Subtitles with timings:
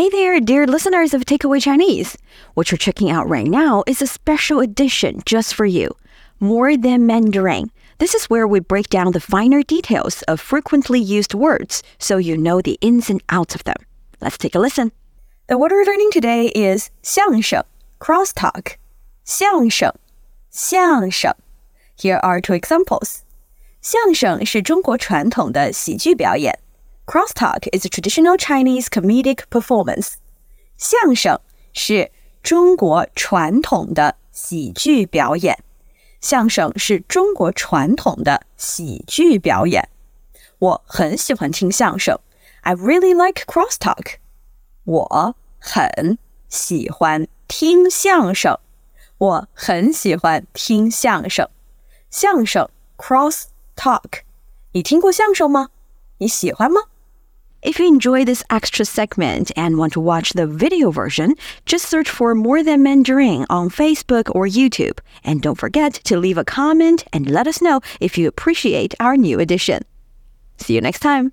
[0.00, 2.17] Hey there, dear listeners of Takeaway Chinese.
[2.53, 5.89] What you're checking out right now is a special edition just for you.
[6.39, 7.71] More Than Mandarin.
[7.97, 12.37] This is where we break down the finer details of frequently used words so you
[12.37, 13.75] know the ins and outs of them.
[14.21, 14.93] Let's take a listen.
[15.47, 17.65] The word we're learning today is 相声
[17.99, 18.77] crosstalk.
[19.25, 19.93] 相声
[20.49, 21.35] 相声
[21.97, 23.23] Here are two examples.
[23.81, 26.59] 相声是中国传统的喜剧表演。
[27.06, 30.14] Crosstalk is a traditional Chinese comedic performance.
[30.76, 31.40] 相声
[31.72, 32.10] 是
[32.42, 35.62] 中国传统的喜剧表演。
[36.20, 39.88] 相声是中国传统的喜剧表演。
[40.58, 42.18] 我很喜欢听相声。
[42.62, 44.16] I really like crosstalk.
[44.84, 48.58] 我很喜欢听相声。
[49.18, 51.48] 我很喜欢听相声。
[52.10, 53.44] 相声 cross
[53.76, 54.22] talk，
[54.72, 55.68] 你听过相声吗？
[56.20, 56.80] 你喜欢吗？
[57.62, 61.34] If you enjoy this extra segment and want to watch the video version,
[61.64, 64.98] just search for More Than Mandarin on Facebook or YouTube.
[65.24, 69.16] And don't forget to leave a comment and let us know if you appreciate our
[69.16, 69.82] new edition.
[70.58, 71.32] See you next time.